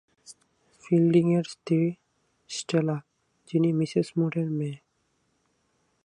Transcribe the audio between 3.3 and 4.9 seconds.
যিনি মিসেস মুরের মেয়ে।